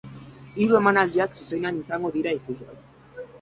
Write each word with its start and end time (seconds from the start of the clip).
Hiru 0.63 0.77
emanaldiak 0.79 1.37
zuzenean 1.41 1.77
izango 1.83 2.11
dira 2.17 2.35
ikusgai. 2.39 2.81